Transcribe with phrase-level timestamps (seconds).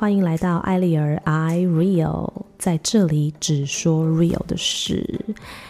[0.00, 5.26] 欢迎来到艾丽儿 I Real，在这里只说 real 的事。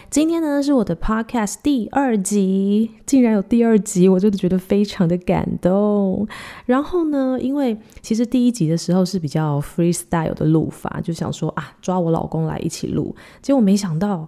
[0.09, 6.25] 今天呢是我的 podcast 第二集，竟然有第二集，我真的觉得非常的感动。
[6.65, 14.25] 然后呢，因为其实第一集的时候是比较 freestyle 的录法，就想说啊，抓我老公来一起录，结果没想到。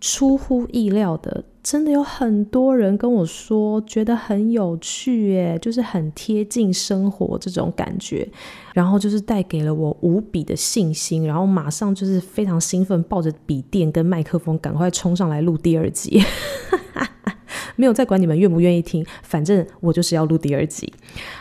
[0.00, 8.28] 出乎意料的，真的有很多人跟我说，觉得很有趣，耶，就是很贴近生活这种感觉，
[8.74, 16.22] 然后就是带给了我无比的信心，然后马上就是非常兴奋，抱着笔电跟麦克风，赶快冲上来录第二集，
[17.76, 20.92] 没有再管你们愿不愿意听，反正我就是要录第二集。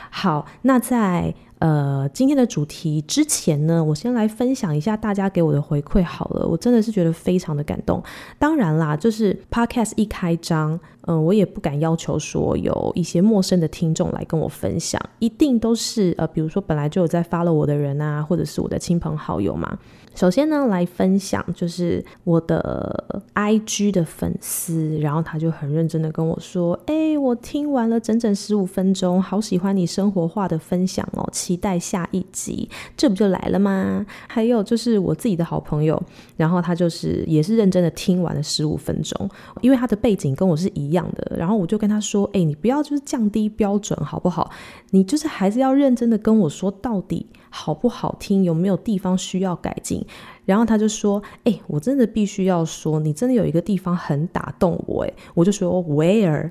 [0.09, 1.33] 好，那在。
[1.63, 8.03] 呃，今天的主题之前呢，我先来分享一下大家给我的回馈好了，我真的是觉得非常的感动。
[8.38, 19.80] 当然啦，就是 Podcast 一开张，嗯、我也不敢要求说有一些陌生的听众来跟我分享，一定都是呃，比如说本来就有在 follow 我的人啊，或者是我的亲朋好友嘛。
[20.16, 36.02] 首先呢，来分享就是我的 IG 的粉丝，然后他就很认真的跟我说：“哎，我听完了整整十五分钟，好喜欢你生活化的分享哦，期待下一集，这不就来了吗？”还有就是我自己的好朋友，
[36.38, 39.30] 然后他就是也是认真的听完了十五分钟，
[39.61, 44.52] 因为他的背景跟我是一样的，然后我就跟他说：“哎，你不要就是降低标准好不好？
[44.92, 48.43] 你就是还是要认真的跟我说到底。”好不好听？
[48.43, 50.03] 有没有地方需要改进？
[50.43, 56.49] 然后他就说：“哎、我真的必须要说，你真的有一个地方很打动我。”哎，我就说：“Where？”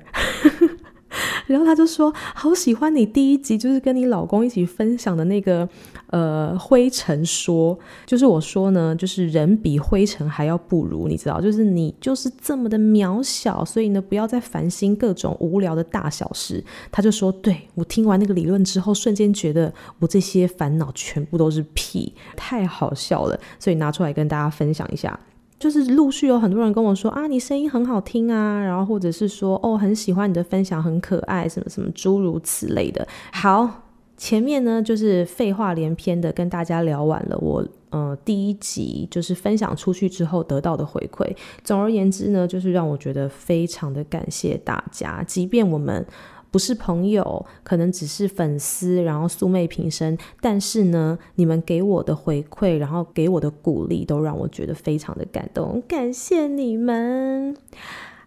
[1.47, 5.67] 然后他就说：“好喜欢你第一集，就是跟你老公一起分享的那个，
[6.07, 25.19] 呃，灰尘说，就是我说呢，就是人比灰尘还要不如，你知道，就是你就是这么的渺小，所以呢，不要再烦心各种无聊的大小事。”他就说：“对，我听完那个理论之后，瞬间觉得我这些烦恼全部都是屁，太好笑了，所以拿出来跟大家分享一下。”
[25.63, 33.07] 就是陆续有很多人跟我说啊，你声音很好听啊，然后或者是说哦，很喜欢你的分享，很可爱，什么什么诸如此类的。
[33.31, 33.85] 好，
[34.17, 41.33] 前面呢就是废话连篇的跟大家聊完了我呃第一集就是分享出去之后得到的回馈。
[41.63, 46.05] 总而言之呢，就是让我觉得非常的感谢大家，即便我们。
[46.53, 50.15] 不是朋友，可能只是粉丝，然后素昧平生。
[50.39, 55.81] 但是呢，你们给我的回馈，然后给我的鼓励，都让我觉得非常的感动。
[55.87, 57.57] 感谢你们。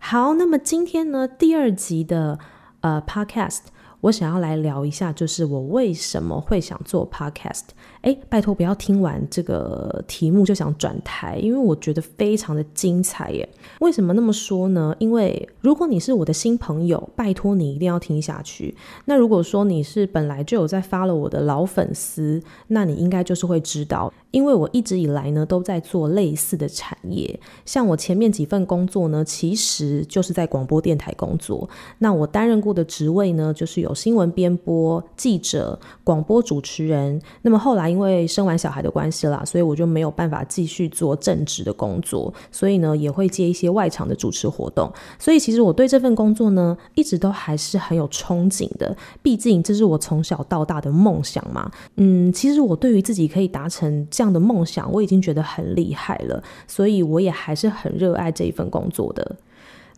[0.01, 2.41] 好，那么今天呢，第二集的
[2.81, 3.61] 呃 Podcast。
[4.07, 7.65] 我想要来聊一下，就是我为什么会想做 podcast。
[8.03, 13.49] 哎，拜托不要听完这个题目就想转台，因为我觉得非常的精彩耶。
[13.81, 14.95] 为什么那么说呢？
[15.01, 18.77] 因为如果你是我的新朋友，拜托你一定要听下去。
[19.07, 24.13] 那如果说你是本来就有在发了我的老粉丝，那你应该就是会知道。
[24.31, 31.69] 因为我一直以来呢都在做类似的产业，像我前面几份工作呢，其实就是在广播电台工作。
[31.99, 37.21] 那我担任过的职位呢，就是有新闻编播、记者、广播主持人。
[37.43, 44.93] 那么后来因为生完小孩的关系啦，所以我就没有办法继续做正职的工作，所以呢也会接一些外场的主持活动。
[45.19, 48.95] 所以其实我对这份工作呢，一直都还是很有憧憬的。
[49.23, 51.69] 毕竟这是我从小到大的梦想嘛。
[51.97, 54.27] 嗯，其实我对于自己可以达成这样。
[54.27, 59.37] 的梦想我已经觉得很厉害了，所以我也还是很热爱这一份工作的。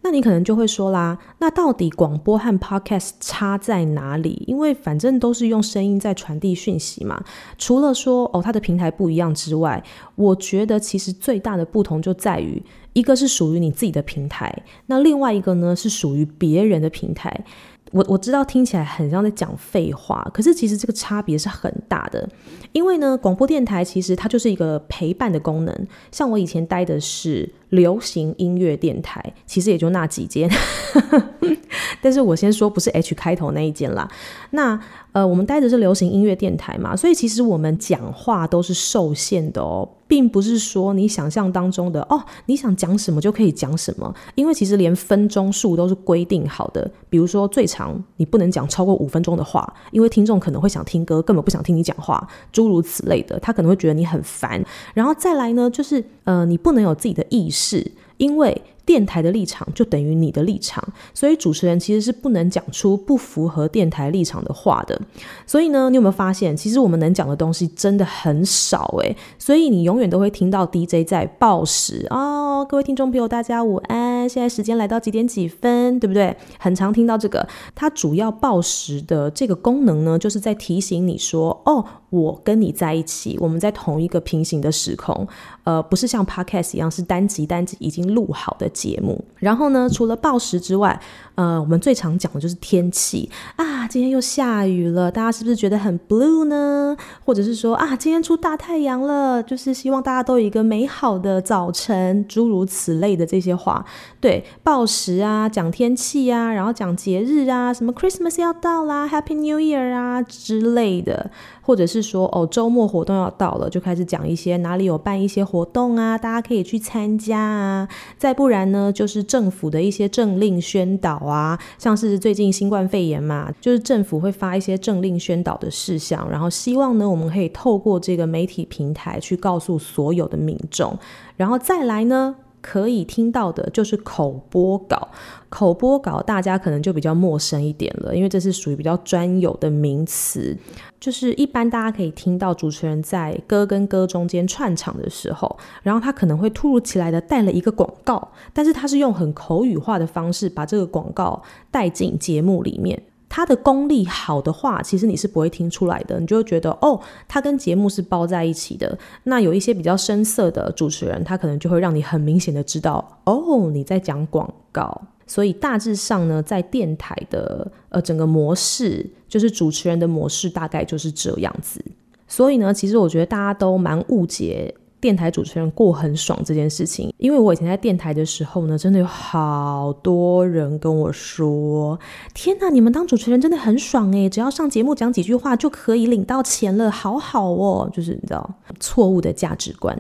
[0.09, 4.43] 那你可能就会说啦，那到底广播和 Podcast 差在哪里？
[4.47, 7.23] 因为反正都是用声音在传递讯息嘛。
[7.59, 12.63] 除了说哦，它的平台不一样之外，我觉得其实最大的不同就在于，
[12.95, 17.45] 一个是属于你自己的平台，那另外一个呢是属于别人的平台。
[17.91, 22.27] 我我知道听起来很像在讲废话，可是其实这个差别是很大的。
[22.73, 25.87] 因为呢，广播电台其实它就是一个陪伴的功能。
[26.11, 30.49] 像我以前待的是流行音乐电台，其实也就那几间。
[32.01, 34.09] 但是我先说不是 H 开头那一间啦。
[34.51, 34.79] 那
[35.13, 39.89] 呃，我们待的是流行音乐电台嘛，所以其实我们讲话都是受限的哦。
[40.07, 46.91] 并不是说你想象当中的哦，你想讲什么就可以讲什么，因为其实连分钟数都是规定好的。
[47.11, 54.65] 比如说最长你不能讲超过五分钟的话，因为听众可能会想听歌，根本不想听你讲话，诸如此类的，他可能会觉得你很烦。
[54.95, 58.63] 然后再来呢，就是呃，你不能有自己的意识，是因为。
[58.89, 60.83] 电台的立场就等于你的立场，
[61.13, 64.99] 所以主持人其实是不能讲出不符合电台立场的话的。
[65.47, 69.15] 所以呢，你有没有发现，其实我们能讲的东西真的很少诶。
[69.39, 76.37] 所以你永远都会听到 DJ 在报时哦，各位听众朋友，大家午安，现在时间来到几点几分，对不对？
[76.59, 77.47] 很常听到这个。
[77.77, 85.29] 它主要报时的这个功能呢，就是在提醒你说，哦，我跟你在一起，我们在同一个平行的时空，
[85.63, 89.25] 呃，不是像 Podcast 一样是单集单集已经录好的节目。
[89.37, 91.01] 然后呢，除了报时之外，
[91.37, 96.97] 呃，我们最常讲的就是天气啊，今天又下雨了，大家是不是觉得很 blue 呢？
[97.25, 103.85] 或者是说啊，今天出大太阳了，就是希望大家都有一个美好的早晨，诸如此类的这些话。
[104.21, 111.31] 对，报时啊，讲天气啊，然后讲节日啊，什么 Christmas 要到啦，Happy New Year 啊之类的。
[111.63, 117.87] 或者是说哦，周末活动要到了，就开始讲一些哪里有办一些活动啊，大家可以去参加啊。
[118.17, 130.99] 再不然呢，就是政府的一些政令宣导啊，像是最近新冠肺炎嘛，就是政府会发一些政令宣导的事项，然后希望呢，我们可以透过这个媒体平台去告诉所有的民众，
[131.37, 132.35] 然后再来呢。
[132.61, 135.09] 可以听到的就是口播稿，
[135.49, 140.57] 口播稿大家可能就比较陌生一点了，因为这是属于比较专有的名词。
[141.01, 151.41] 就是一般大家可以听到主持人在歌跟歌中间串场的时候，然后他可能会突如其来的带了一个广告，但是他是用很口语化的方式把这个广告
[151.71, 153.01] 带进节目里面。
[153.29, 158.99] 他的功力好的话，其实你是不会听出来的，你就会觉得哦，他跟节目是包在一起的。
[159.25, 165.01] 那有一些比较生涩的主持人，他可能就会让你很明显的知道，哦，你在讲广告。
[165.27, 171.85] 所以大致上呢，在电台的呃整个模式，就是主持人的模式，大概就是这样子。
[172.27, 174.75] 所以呢，其实我觉得大家都蛮误解。
[175.01, 181.99] 电台主持人过很爽这件事情，因为我以前在电台的时候呢，真的有好多人跟我说
[182.35, 189.97] ：“天哪，你们当主持人真的很爽诶，只要上节目讲几句话就可以领到钱了，好好哦。”就是你知道，错误的价值观，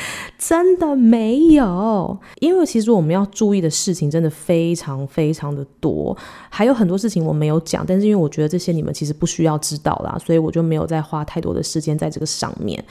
[0.38, 2.18] 真的没有。
[2.40, 6.16] 因为其实我们要注意的事情真的非常非常的多，
[6.48, 12.82] 还有很多事情我没有讲，但是因为我觉得这些你们其实不需要知道啦，所以我就没有再花太多的时间在这个上面。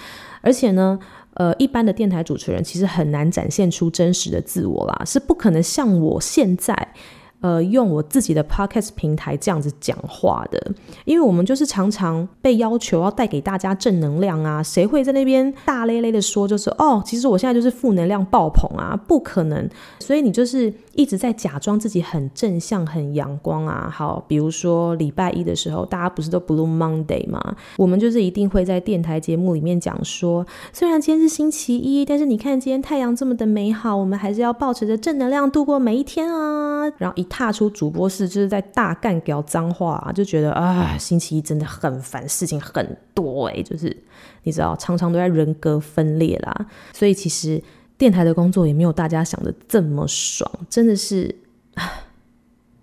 [0.42, 0.98] 而且呢，
[1.34, 6.94] 呃，一般的电台主持人其实很难展现出真实的自我啦，是不可能像我现在。
[7.40, 10.72] 呃，用我自己的 podcast 平台这样子讲话的，
[11.06, 19.70] 因为我们就是常常被要求要带给大家正能量啊，谁会在那边大咧咧的说，就是哦，其实我现在就是负能量爆棚啊，不可能。
[20.00, 23.90] 所以你就是一直在假装自己很正向、很阳光啊。
[23.90, 27.40] 好，比如说礼拜一的时候，大家不是都 Blue Monday 吗？
[27.78, 36.92] 我们就是一定会在电台节目里面讲说，虽然今天是星期一，但是你看今天太阳这么的美好，我们还是要保持着正能量度过每一天啊。
[36.98, 43.96] 然后一踏出主播室，就是在大干譙脏话啊，就觉得啊，星期一真的很烦，事情很多哎，就是
[44.44, 46.66] 你知道，常常都在人格分裂啦。
[46.94, 47.62] 所以其实
[47.98, 51.36] 电台的工作也没有大家想的这么爽，真的是。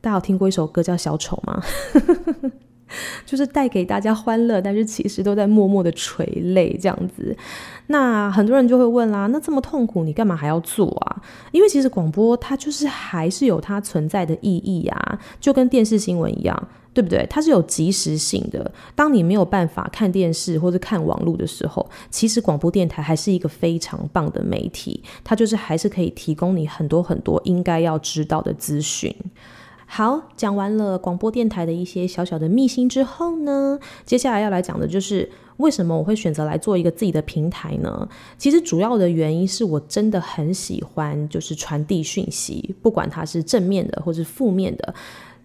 [0.00, 1.62] 大家有听过一首歌叫《小丑》吗？
[3.24, 7.34] 就是带给大家欢乐，但是其实都在默默的垂泪这样子。
[7.86, 11.22] 那很多人就会问啦，那这么痛苦，你干嘛还要做啊？
[11.52, 17.26] 因为其实广播它就是还是有它存在的意义啊，就跟电视新闻一样，对不对？
[17.28, 18.72] 它是有即时性的。
[18.94, 29.14] 当你没有办法看电视或者看网络的时候，其实广播电台还是一个非常棒的媒体，它就是还是可以提供你很多很多应该要知道的资讯。
[29.86, 38.08] 好，讲完了广播电台的一些小小的秘辛之后呢，接下来要来讲的就是为什么我会选择来做一个自己的平台呢？
[38.38, 44.94] 其实主要的原因是我真的很喜欢，就是传递讯息，不管它是正面的或是负面的。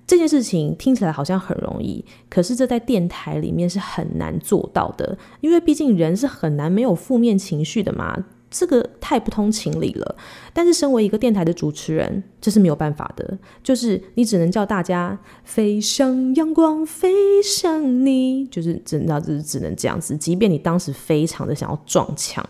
[0.09, 8.25] 这件事情听起来好像很容易，可是这在电台里面是很难做到的，因为毕竟人是很难没有负面情绪的嘛。
[8.49, 10.15] 这个太不通情理了，
[10.51, 17.13] 但是身为一个电台的主持人，这是没有办法的，就是你只能叫大家飞向阳光，飞
[17.43, 20.17] 向你，就是只能，就是只能这样子。
[20.17, 22.43] 即便你当时非常的想要撞墙，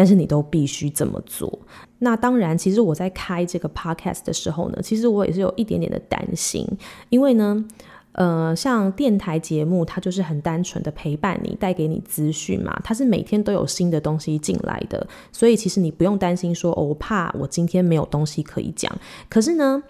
[0.00, 1.58] 但是你都必须这么做。
[1.98, 6.66] 那当然，其实我在开这个 podcast 的时候呢，其实我也是有一点点的担心，
[7.10, 7.62] 因为呢。
[8.12, 12.76] 呃，像电台节目，它就是很单纯的陪伴你，带给你资讯嘛。
[12.82, 18.92] 它是每天都有新的东西进来的，所以其实你不用担心说，我怕我今天没有东西可以讲。
[19.28, 19.80] 可是呢，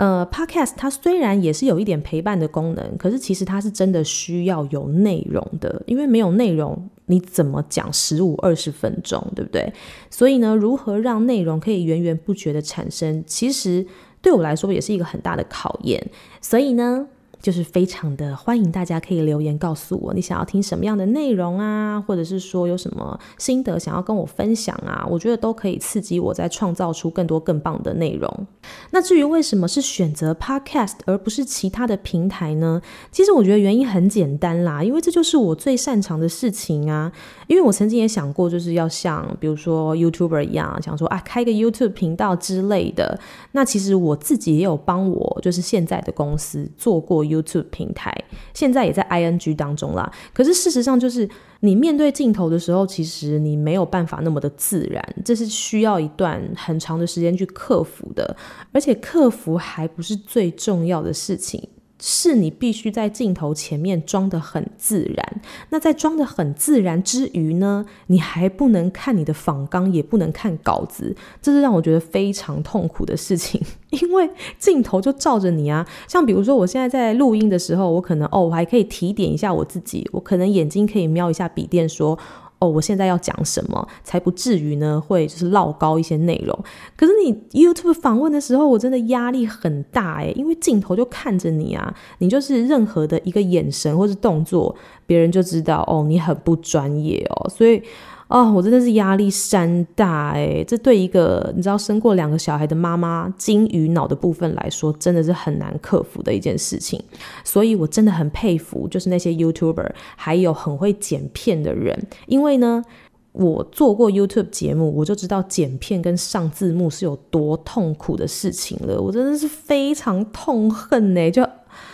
[0.00, 9.70] 呃，Podcast 它虽然也是有一点陪伴的功能，可是其实它是真的需要有内容的，因为没有内容，你怎么讲十五二十分钟，对不对？
[10.08, 13.86] 所以呢，如何让内容可以源源不绝的产生，其实
[14.22, 16.10] 对我来说也是一个很大的考验。
[16.40, 17.06] 所以呢。
[17.40, 28.46] 就是非常的欢迎大家可以留言告诉我你想要听什么样的内容啊，或者是说有什么心得想要跟我分享啊，我觉得都可以刺激我再创造出更多更棒的内容。
[28.90, 32.80] 那至于为什么是选择 Podcast 而不是其他的平台呢？
[33.10, 37.10] 其实我觉得原因很简单啦，因为这就是我最擅长的事情啊。
[37.46, 43.18] 因为我曾经也想过，就是要像比如说 YouTuber 一样，想说啊开个 YouTube 频道之类的。
[43.52, 48.12] 那其实我自己也有帮我就是现在的公司做过 YouTube 平台，
[48.52, 50.10] 现在也在 ING 当中啦。
[50.34, 51.28] 可是事实上就是
[51.60, 58.36] 你面对镜头的时候，其实你没有办法那么的自然，这是需要一段很长的时间去克服的，
[58.72, 61.68] 而且克服还不是最重要的事情。
[62.00, 65.40] 是你必须在镜头前面装得很自然。
[65.68, 73.60] 那在装得很自然之余呢，你还不能看你的访纲，也不能看稿子，这是让我觉得非常痛苦的事情。
[73.90, 82.18] 因为镜头就照着你啊，像比如说我现在在录音的时候，我可能哦，我还可以提点一下我自己，我可能眼睛可以瞄一下笔电说。
[82.60, 85.02] 哦，我现在要讲什么才不至于呢？
[85.04, 86.56] 会就是落高一些内容。
[86.96, 94.76] 可是你 YouTube 访问的时候，我真的压力很大诶，因为镜头就看着你啊，你就是任何的一个眼神或是动作，
[95.06, 97.82] 别人就知道哦，你很不专业哦，所以。
[98.30, 107.02] 哦，我真的是压力山大诶，这对一个你知道生过两个小孩的妈妈，金鱼脑的部分来说，真的是很难克服的一件事情。
[107.42, 112.84] 所以我真的很佩服，就是那些 YouTuber，还有很会剪片的人，因为呢，
[113.32, 119.02] 我做过 YouTube 节目，我就知道剪片跟上字幕是有多痛苦的事情了。
[119.02, 121.44] 我真的是非常痛恨呢，就。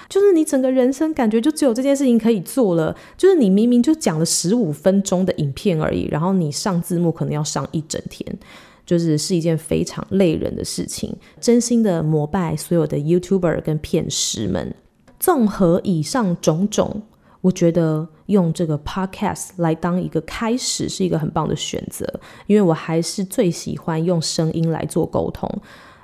[0.08, 8.38] 就是你整个人生感觉就只有这件事情可以做了，就是你明明就讲了十五分钟的影片而已，然后你上字幕可能要上一整天，
[8.84, 11.14] 就是是一件非常累人的事情。
[11.40, 14.74] 真心的膜拜所有的 YouTuber 跟片师们。
[15.18, 17.02] 综合以上种种，
[17.40, 22.06] 我觉得用这个 Podcast 来当一个开始是一个很棒的选择，
[22.46, 25.50] 因为我还是最喜欢用声音来做沟通。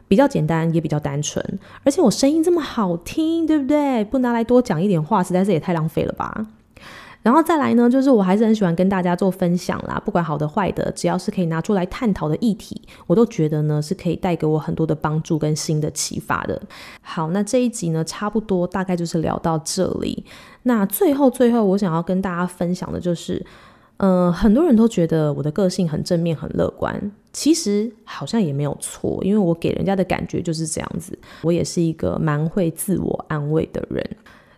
[0.09, 1.44] 比较简单，也比较单纯，
[1.85, 4.04] 而且我声音这么好听，对不对？
[4.04, 6.47] 不拿来多讲一点话，实在是也太浪费了吧。
[7.23, 16.61] 然后再来呢，就是我还是很喜欢跟大家做分享啦，不管好的坏的，只要是可以拿出来探讨的议题，我都觉得呢是可以带给我很多的帮助跟新的启发的。
[17.00, 20.25] 好，那这一集呢，差不多大概就是聊到这里。
[20.64, 23.44] 那最后最后，我想要跟大家分享的就是。
[24.04, 31.16] 嗯、很多人都觉得我的个性很正面、很乐观，其实好像也没有错，因为我给人家的感觉就是这样子。
[31.42, 34.04] 我也是一个蛮会自我安慰的人，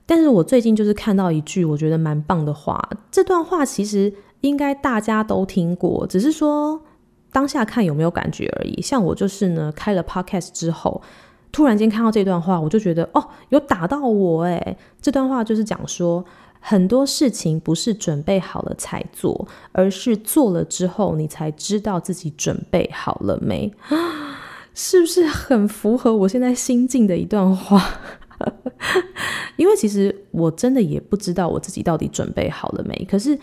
[0.07, 4.11] 但是我最近就是看到一句我觉得蛮棒的话，这段话其实
[4.41, 6.81] 应该大家都听过，只是说
[7.31, 8.81] 当下看有没有感觉而已。
[8.81, 11.03] 像我就是呢，开了 podcast 之后，
[11.53, 14.79] 突然间看到这段话，我就觉得哦，有打到我诶。
[15.03, 16.25] 这段话就是讲说。
[16.67, 23.71] 很多事情不是准备好了才做，而是做了之后你才知道自己准备好了没？
[24.73, 27.85] 是不是很符合我现在心境的一段话？
[29.57, 33.07] 因为其实我真的也不知道我自己到底准备好了没。
[33.11, 33.39] 可是，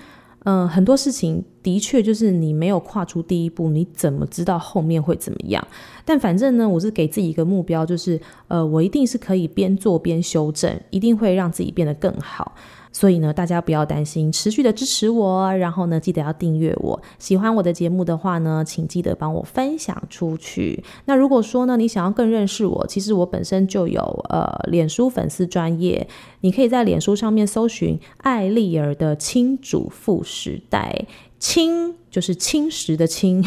[0.45, 5.65] 嗯、很多事情的确就是你没有跨出第一步，你怎么知道后面会怎么样？
[6.03, 12.53] 但反正呢，我是给自己一个目标，就是呃，我一定是可以边做边修正，一定会让自己变得更好。
[12.93, 17.01] 所以呢，大家不要担心，持续的支持我，然后呢，记得要订阅我。
[17.19, 20.83] 喜欢我的节目的话呢，请记得帮我分享出去。
[21.05, 26.05] 那如果说呢，你想要更认识我，其实我本身就有呃，脸书粉丝专业，
[26.41, 31.05] 你可以在脸书上面搜寻艾丽儿的亲主妇时代，
[31.41, 33.43] 轻就是轻食的轻，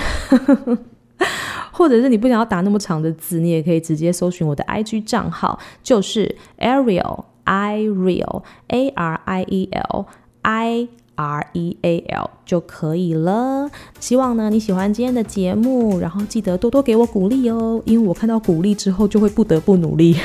[1.73, 7.25] 或者是你不想要打那么长的字，你也可以直接搜寻我的 IG 账号，就是 Ariel。
[7.47, 10.07] I real A R I E L
[10.41, 13.71] I R E A L 就可以了。
[14.01, 20.17] 希望呢你喜欢今天的节目，然后记得多多给我鼓励哦，因为我看到鼓励之后就会不得不努力。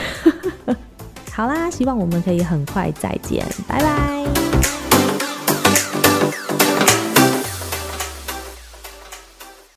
[1.36, 4.79] 好啦，希望我们可以很快再见，拜拜。